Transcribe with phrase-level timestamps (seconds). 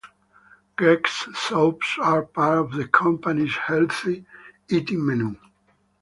[0.77, 4.25] Greggs' soups are part of the company's healthy
[4.67, 5.35] eating menu.